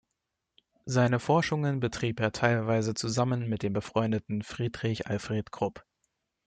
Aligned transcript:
Seine 0.87 1.19
Forschungen 1.19 1.79
betrieb 1.79 2.19
er 2.21 2.31
teilweise 2.31 2.95
zusammen 2.95 3.47
mit 3.47 3.61
dem 3.61 3.73
befreundeten 3.73 4.41
Friedrich 4.41 5.05
Alfred 5.05 5.51
Krupp. 5.51 5.85